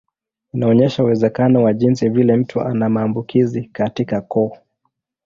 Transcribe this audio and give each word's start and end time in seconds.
Inaonyesha 0.53 1.03
uwezekano 1.03 1.63
wa 1.63 1.73
jinsi 1.73 2.09
vile 2.09 2.35
mtu 2.35 2.61
ana 2.61 2.89
maambukizi 2.89 3.63
katika 3.63 4.21
koo. 4.21 4.53